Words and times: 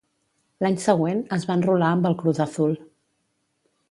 L'any 0.65 0.77
següent, 0.85 1.19
es 1.37 1.45
va 1.51 1.57
enrolar 1.59 1.91
amb 1.97 2.09
el 2.11 2.17
Cruz 2.21 2.43
Azul. 2.49 2.75